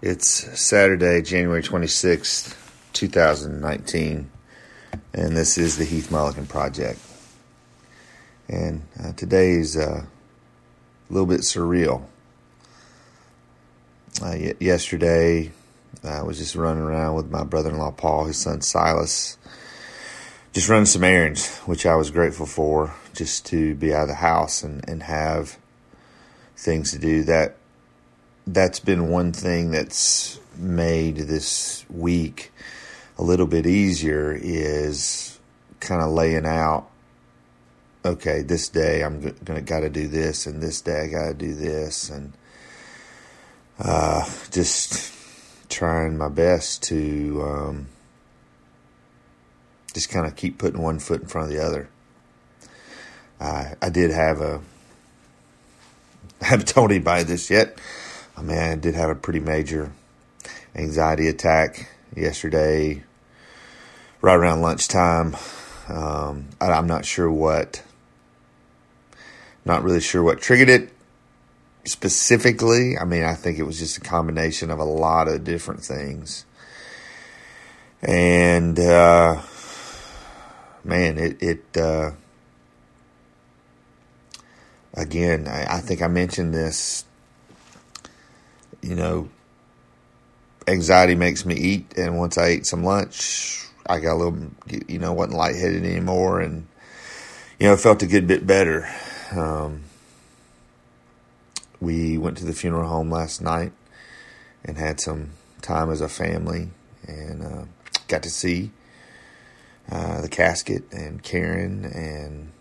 [0.00, 0.28] It's
[0.60, 2.56] Saturday, January 26th,
[2.92, 4.30] 2019,
[5.12, 7.00] and this is the Heath Mullikin Project.
[8.48, 12.04] And uh, today is uh, a little bit surreal.
[14.22, 15.50] Uh, y- yesterday,
[16.04, 19.36] I was just running around with my brother in law, Paul, his son Silas,
[20.52, 24.14] just running some errands, which I was grateful for, just to be out of the
[24.14, 25.58] house and, and have
[26.56, 27.24] things to do.
[27.24, 27.56] That
[28.52, 32.52] that's been one thing that's made this week
[33.18, 35.38] a little bit easier is
[35.80, 36.88] kind of laying out
[38.04, 42.10] okay this day i'm gonna gotta do this and this day i gotta do this
[42.10, 42.32] and
[43.78, 45.12] uh, just
[45.68, 47.88] trying my best to um,
[49.94, 51.88] just kind of keep putting one foot in front of the other.
[53.40, 54.60] I i did have a
[56.40, 57.78] I haven't told anybody this yet
[58.38, 59.90] I mean, I did have a pretty major
[60.76, 63.02] anxiety attack yesterday,
[64.20, 65.36] right around lunchtime.
[65.88, 67.82] Um, I, I'm not sure what,
[69.64, 70.92] not really sure what triggered it
[71.84, 72.96] specifically.
[72.96, 76.44] I mean, I think it was just a combination of a lot of different things.
[78.02, 79.42] And, uh,
[80.84, 82.12] man, it, it, uh,
[84.94, 87.04] again, I, I think I mentioned this
[88.88, 89.28] you know,
[90.66, 94.38] anxiety makes me eat, and once I ate some lunch, I got a little,
[94.88, 96.66] you know, wasn't lightheaded anymore, and
[97.60, 98.88] you know, felt a good bit better.
[99.30, 99.82] Um,
[101.80, 103.72] we went to the funeral home last night
[104.64, 105.30] and had some
[105.60, 106.70] time as a family,
[107.06, 107.64] and uh,
[108.08, 108.70] got to see
[109.92, 112.52] uh, the casket and Karen and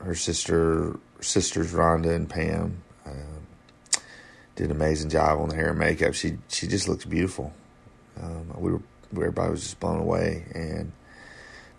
[0.00, 2.82] her sister, sisters Rhonda and Pam.
[4.60, 6.12] Did an amazing job on the hair and makeup.
[6.12, 7.50] She she just looks beautiful.
[8.22, 10.92] Um, we were everybody was just blown away, and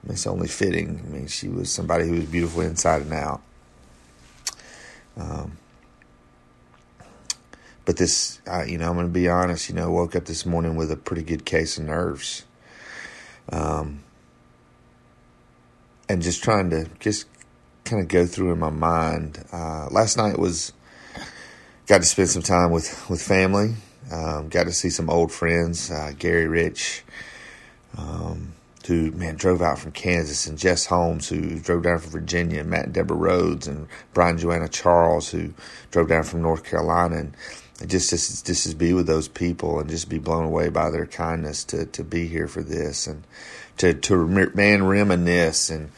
[0.09, 0.99] it's only fitting.
[1.05, 3.43] I mean, she was somebody who was beautiful inside and out.
[5.15, 5.59] Um,
[7.85, 9.69] but this, uh, you know, I'm going to be honest.
[9.69, 12.45] You know, woke up this morning with a pretty good case of nerves,
[13.51, 14.01] um,
[16.09, 17.27] and just trying to just
[17.85, 19.45] kind of go through in my mind.
[19.53, 20.73] Uh, last night was
[21.91, 23.75] got to spend some time with with family.
[24.09, 27.03] Um, got to see some old friends, uh, Gary Rich,
[27.97, 28.53] um,
[28.87, 32.69] who man drove out from Kansas, and Jess Holmes, who drove down from Virginia, and
[32.69, 35.53] Matt and Deborah Rhodes, and Brian Joanna Charles, who
[35.91, 37.35] drove down from North Carolina, and
[37.89, 41.07] just just just to be with those people and just be blown away by their
[41.07, 43.25] kindness to to be here for this and
[43.75, 44.25] to to
[44.55, 45.91] man reminisce and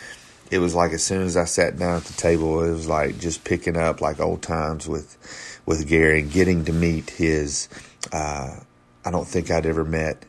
[0.53, 3.17] it was like as soon as I sat down at the table, it was like
[3.17, 5.17] just picking up like old times with
[5.65, 7.69] with Gary and getting to meet his.
[8.11, 8.57] Uh,
[9.05, 10.25] I don't think I'd ever met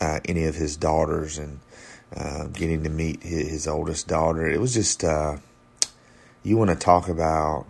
[0.00, 1.60] uh, any of his daughters, and
[2.14, 4.48] uh, getting to meet his, his, oldest daughter.
[4.48, 5.36] It was just uh,
[6.42, 7.66] you want to talk about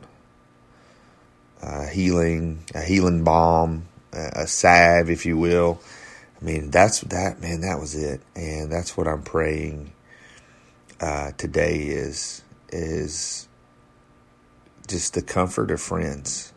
[1.62, 5.80] uh, healing, a healing balm, a salve, if you will.
[6.40, 7.62] I mean, that's that man.
[7.62, 9.92] That was it, and that's what I'm praying
[11.00, 13.48] uh, today is is
[14.86, 16.52] just the comfort of friends.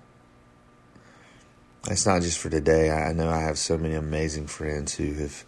[1.88, 2.91] It's not just for today.
[2.91, 5.45] I know I have so many amazing friends who have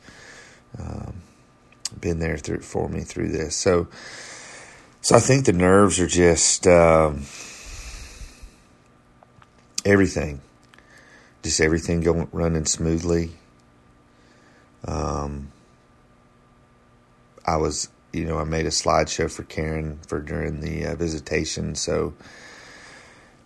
[0.80, 1.22] um,
[2.00, 3.56] been there through, for me through this.
[3.56, 3.88] So,
[5.02, 7.26] so I think the nerves are just um,
[9.86, 10.42] everything,
[11.44, 13.32] just everything going running smoothly.
[14.86, 15.52] Um,
[17.46, 21.76] I was, you know, I made a slideshow for Karen for during the uh, visitation,
[21.76, 22.14] so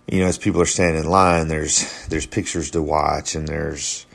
[0.08, 4.06] you know, as people are standing in line, there's there's pictures to watch and there's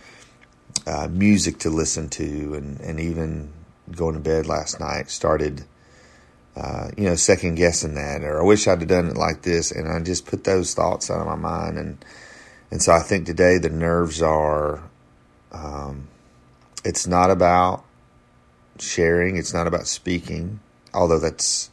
[0.86, 3.52] uh, music to listen to, and and even
[3.92, 5.64] going to bed last night started,
[6.56, 9.72] uh, you know, second guessing that, or I wish I'd have done it like this,
[9.72, 12.04] and I just put those thoughts out of my mind, and
[12.70, 14.80] and so I think today the nerves are,
[15.50, 16.06] um,
[16.84, 17.84] it's not about
[18.78, 20.60] sharing, it's not about speaking,
[20.94, 21.68] although that's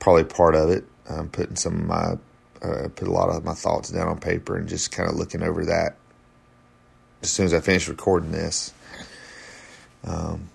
[0.00, 0.84] probably part of it.
[1.08, 2.14] I'm putting some of my
[2.62, 5.42] uh, put a lot of my thoughts down on paper and just kind of looking
[5.42, 5.96] over that
[7.22, 8.72] as soon as I finish recording this.
[10.04, 10.48] Um,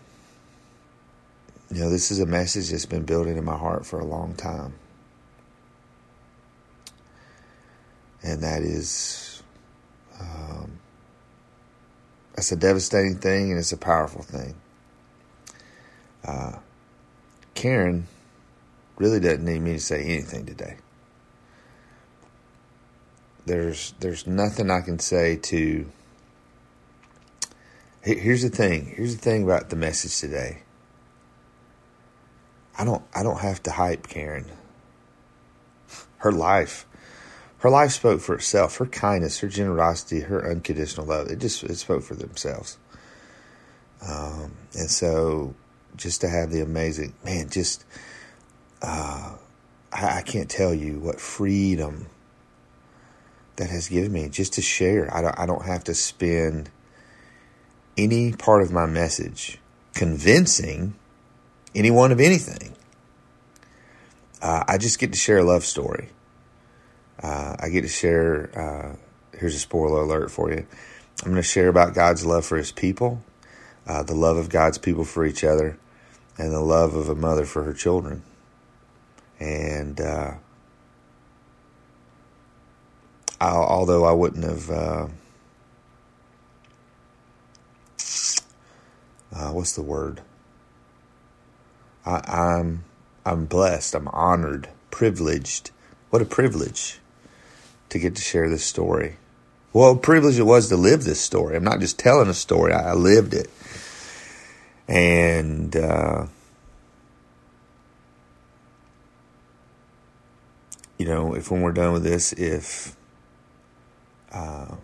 [1.69, 4.35] you know, this is a message that's been building in my heart for a long
[4.35, 4.73] time.
[8.23, 9.43] And that is,
[10.19, 10.79] um,
[12.35, 14.55] that's a devastating thing and it's a powerful thing.
[16.25, 16.57] Uh,
[17.53, 18.07] Karen
[18.97, 20.77] really doesn't need me to say anything today
[23.47, 25.89] there's there's nothing I can say to
[28.01, 28.93] Here's the thing.
[28.95, 30.59] Here's the thing about the message today.
[32.77, 34.45] I don't I don't have to hype Karen.
[36.17, 36.85] Her life
[37.59, 38.77] her life spoke for itself.
[38.77, 42.77] Her kindness, her generosity, her unconditional love, it just it spoke for themselves.
[44.07, 45.55] Um, and so
[45.95, 47.83] just to have the amazing man, just
[48.81, 49.35] uh,
[49.91, 52.07] I, I can't tell you what freedom
[53.57, 55.13] that has given me just to share.
[55.13, 56.69] I don't I don't have to spend
[57.97, 59.59] any part of my message
[59.93, 60.95] convincing
[61.75, 62.73] anyone of anything.
[64.41, 66.09] Uh, I just get to share a love story.
[67.21, 68.51] Uh, I get to share.
[68.57, 70.65] Uh, here's a spoiler alert for you.
[71.23, 73.23] I'm going to share about God's love for His people,
[73.87, 75.79] uh, the love of God's people for each other,
[76.37, 78.21] and the love of a mother for her children.
[79.39, 80.35] And uh,
[83.39, 85.07] I, although I wouldn't have, uh,
[89.35, 90.21] uh, what's the word?
[92.05, 92.83] I, I'm
[93.27, 93.93] I'm blessed.
[93.93, 95.71] I'm honored, privileged.
[96.09, 96.99] What a privilege
[97.89, 99.17] to get to share this story.
[99.73, 101.57] Well, privilege it was to live this story.
[101.57, 103.49] I'm not just telling a story, I, lived it.
[104.87, 106.27] And, uh,
[110.97, 112.95] you know, if when we're done with this, if,
[114.31, 114.75] uh,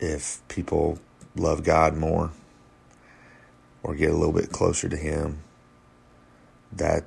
[0.00, 0.98] if people
[1.34, 2.30] love God more
[3.82, 5.42] or get a little bit closer to Him,
[6.72, 7.04] that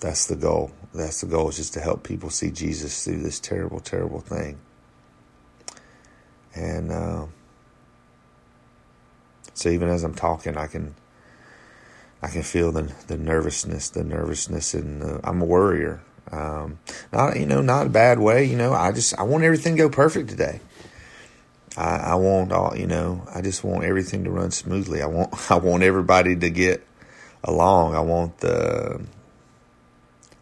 [0.00, 0.72] that's the goal.
[0.92, 4.58] That's the goal is just to help people see Jesus through this terrible, terrible thing.
[6.54, 7.26] And uh,
[9.54, 10.94] so even as I'm talking, I can
[12.22, 16.02] I can feel the the nervousness, the nervousness, and I'm a worrier.
[16.30, 16.78] Um,
[17.12, 18.44] not you know, not a bad way.
[18.44, 20.60] You know, I just I want everything to go perfect today.
[21.76, 23.26] I, I want all you know.
[23.34, 25.02] I just want everything to run smoothly.
[25.02, 26.86] I want I want everybody to get
[27.44, 27.94] along.
[27.94, 29.00] I want the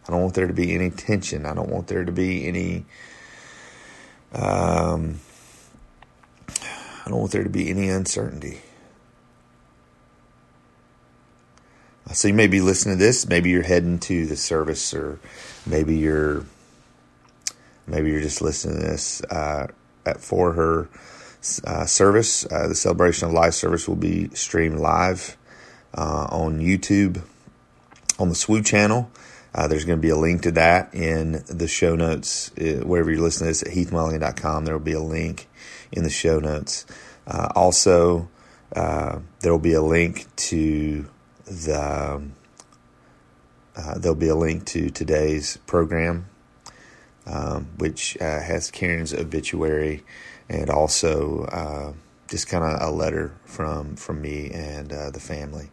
[0.07, 1.45] I don't want there to be any tension.
[1.45, 2.85] I don't want there to be any.
[4.33, 5.19] Um,
[7.05, 8.61] I don't want there to be any uncertainty.
[12.11, 13.27] So you may be listening to this.
[13.27, 15.19] Maybe you're heading to the service, or
[15.65, 16.45] maybe you're
[17.87, 19.67] maybe you're just listening to this uh,
[20.05, 20.89] at for her
[21.65, 22.45] uh, service.
[22.51, 25.37] Uh, the celebration of life service will be streamed live
[25.93, 27.21] uh, on YouTube
[28.19, 29.11] on the SWU channel.
[29.55, 32.51] Uh, there's going to be a link to that in the show notes.
[32.57, 35.47] Uh, wherever you're listening to this at heathmullikin.com, there will be a link
[35.91, 36.85] in the show notes.
[37.27, 38.29] Also,
[38.73, 39.21] there
[39.51, 41.07] will be a link to
[41.45, 42.33] the um,
[43.75, 46.27] uh, there'll be a link to today's program,
[47.25, 50.03] um, which uh, has Karen's obituary
[50.49, 51.93] and also
[52.29, 55.69] just kind of a letter from from me and the family.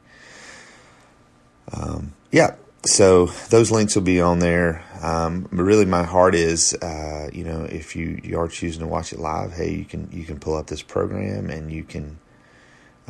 [1.73, 4.85] Um, yeah, so those links will be on there.
[5.03, 9.12] Um, really, my heart is, uh, you know, if you, you are choosing to watch
[9.12, 12.19] it live, hey, you can you can pull up this program and you can.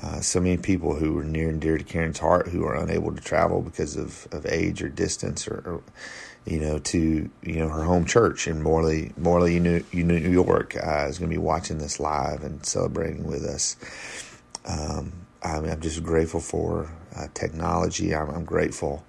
[0.02, 3.14] Uh, so many people who are near and dear to Karen's heart who are unable
[3.14, 5.82] to travel because of, of age or distance or, or
[6.46, 11.06] you know, to you know her home church in Morley, Morley, New, New York, uh,
[11.08, 13.76] is going to be watching this live and celebrating with us.
[14.64, 15.12] Um,
[15.42, 18.14] I'm, I'm, just grateful for uh, technology.
[18.14, 19.04] I'm, I'm grateful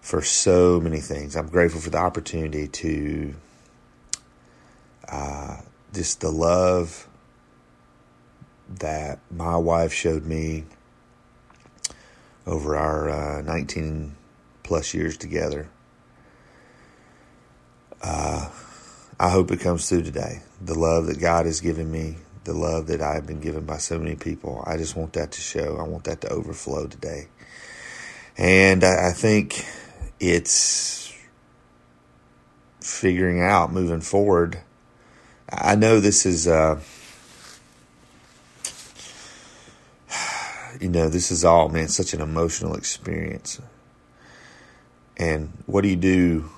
[0.00, 1.36] for so many things.
[1.36, 3.34] I'm grateful for the opportunity to
[5.08, 5.58] uh,
[5.92, 7.08] just the love
[8.78, 10.64] that my wife showed me
[12.46, 14.14] over our uh, 19
[14.62, 15.68] plus years together.
[18.02, 18.50] Uh,
[19.18, 20.42] I hope it comes through today.
[20.60, 23.98] The love that God has given me, the love that I've been given by so
[23.98, 24.64] many people.
[24.66, 25.76] I just want that to show.
[25.76, 27.28] I want that to overflow today.
[28.36, 29.64] And I, I think
[30.18, 31.14] it's
[32.80, 34.60] figuring out moving forward.
[35.48, 36.80] I know this is, uh,
[40.82, 43.60] you know, this is all, man, such an emotional experience.
[45.16, 46.50] And what do you do?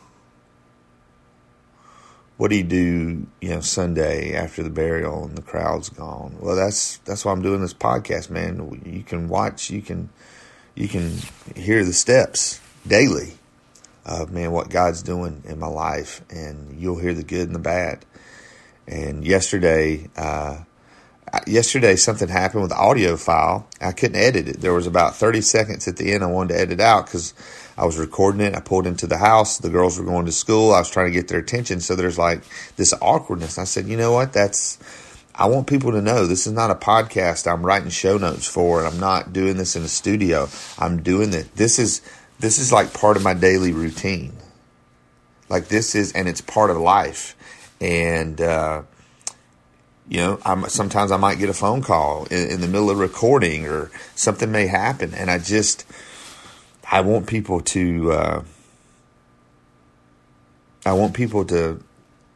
[2.38, 6.38] What do you do, you know, Sunday after the burial and the crowd's gone?
[6.40, 8.82] Well, that's that's why I'm doing this podcast, man.
[8.86, 10.08] You can watch, you can,
[10.74, 11.18] you can
[11.54, 13.34] hear the steps daily
[14.06, 17.60] of man what God's doing in my life, and you'll hear the good and the
[17.60, 18.04] bad.
[18.86, 20.64] And yesterday, uh,
[21.46, 23.68] yesterday something happened with the audio file.
[23.80, 24.60] I couldn't edit it.
[24.60, 27.34] There was about 30 seconds at the end I wanted to edit out because
[27.76, 28.54] I was recording it.
[28.54, 29.58] I pulled into the house.
[29.58, 30.72] The girls were going to school.
[30.72, 31.80] I was trying to get their attention.
[31.80, 32.42] So there's like
[32.76, 33.58] this awkwardness.
[33.58, 34.32] I said, you know what?
[34.32, 34.78] That's
[35.34, 38.78] I want people to know this is not a podcast I'm writing show notes for,
[38.78, 40.48] and I'm not doing this in a studio.
[40.78, 41.56] I'm doing it.
[41.56, 42.02] This is
[42.38, 44.32] this is like part of my daily routine.
[45.48, 47.36] Like this is, and it's part of life.
[47.80, 48.82] And uh,
[50.08, 52.98] you know, I'm sometimes I might get a phone call in, in the middle of
[52.98, 55.84] recording, or something may happen, and I just
[56.90, 58.12] I want people to.
[58.12, 58.44] Uh,
[60.86, 61.82] I want people to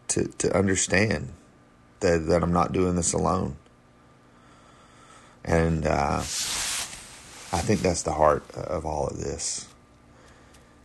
[0.08, 1.32] to to understand
[2.00, 3.56] that that I'm not doing this alone.
[5.44, 9.66] And uh, I think that's the heart of all of this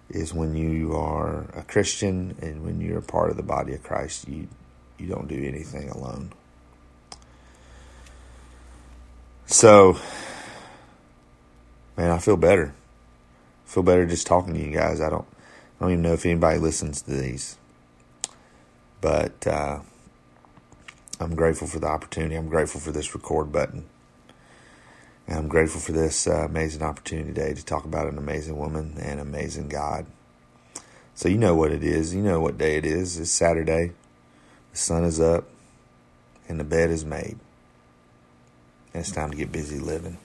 [0.09, 3.83] is when you are a Christian and when you're a part of the body of
[3.83, 4.47] Christ, you
[4.97, 6.33] you don't do anything alone.
[9.53, 9.99] So,
[11.95, 12.73] man, I feel better.
[12.73, 14.99] I feel better just talking to you guys.
[14.99, 15.27] I don't
[15.77, 17.55] I don't even know if anybody listens to these,
[18.99, 19.81] but uh,
[21.19, 22.33] I'm grateful for the opportunity.
[22.33, 23.85] I'm grateful for this record button.
[25.27, 28.95] And I'm grateful for this uh, amazing opportunity today to talk about an amazing woman
[28.99, 30.07] and amazing God.
[31.13, 32.15] So, you know what it is.
[32.15, 33.19] You know what day it is.
[33.19, 33.91] It's Saturday.
[34.71, 35.47] The sun is up
[36.49, 37.37] and the bed is made.
[38.95, 40.19] It's time to get busy living.